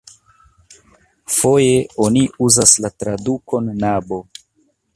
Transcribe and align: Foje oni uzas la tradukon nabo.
Foje 1.33 1.75
oni 2.07 2.23
uzas 2.47 2.73
la 2.87 2.91
tradukon 3.03 3.71
nabo. 3.85 4.19